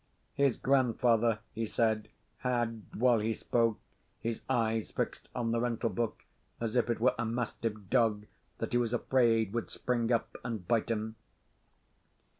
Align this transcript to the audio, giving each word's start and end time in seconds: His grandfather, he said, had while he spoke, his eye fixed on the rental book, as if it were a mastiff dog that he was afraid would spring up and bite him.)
His 0.33 0.57
grandfather, 0.57 1.41
he 1.53 1.67
said, 1.67 2.09
had 2.39 2.85
while 2.95 3.19
he 3.19 3.35
spoke, 3.35 3.79
his 4.19 4.41
eye 4.49 4.81
fixed 4.81 5.29
on 5.35 5.51
the 5.51 5.59
rental 5.61 5.91
book, 5.91 6.25
as 6.59 6.75
if 6.75 6.89
it 6.89 6.99
were 6.99 7.13
a 7.19 7.25
mastiff 7.27 7.75
dog 7.91 8.25
that 8.57 8.71
he 8.71 8.79
was 8.79 8.95
afraid 8.95 9.53
would 9.53 9.69
spring 9.69 10.11
up 10.11 10.37
and 10.43 10.67
bite 10.67 10.89
him.) 10.89 11.17